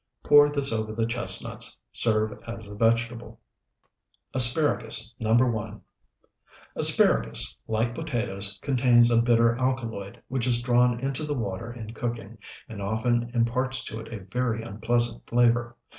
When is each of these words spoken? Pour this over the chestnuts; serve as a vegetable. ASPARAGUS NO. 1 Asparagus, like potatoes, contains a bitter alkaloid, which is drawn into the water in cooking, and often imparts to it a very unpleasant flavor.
Pour 0.23 0.49
this 0.49 0.73
over 0.73 0.93
the 0.93 1.05
chestnuts; 1.05 1.79
serve 1.93 2.31
as 2.47 2.65
a 2.65 2.73
vegetable. 2.73 3.39
ASPARAGUS 4.33 5.13
NO. 5.19 5.33
1 5.35 5.79
Asparagus, 6.75 7.55
like 7.67 7.93
potatoes, 7.93 8.57
contains 8.63 9.11
a 9.11 9.21
bitter 9.21 9.55
alkaloid, 9.59 10.19
which 10.27 10.47
is 10.47 10.59
drawn 10.63 10.99
into 11.01 11.23
the 11.23 11.35
water 11.35 11.71
in 11.71 11.93
cooking, 11.93 12.39
and 12.67 12.81
often 12.81 13.29
imparts 13.35 13.85
to 13.85 13.99
it 13.99 14.11
a 14.11 14.21
very 14.25 14.63
unpleasant 14.63 15.23
flavor. 15.27 15.77